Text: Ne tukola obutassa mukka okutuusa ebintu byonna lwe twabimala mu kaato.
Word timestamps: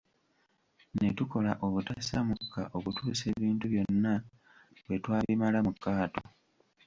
Ne 0.99 1.07
tukola 1.17 1.51
obutassa 1.65 2.17
mukka 2.27 2.61
okutuusa 2.77 3.23
ebintu 3.33 3.65
byonna 3.73 4.13
lwe 4.83 4.95
twabimala 5.03 5.59
mu 5.67 5.73
kaato. 5.83 6.23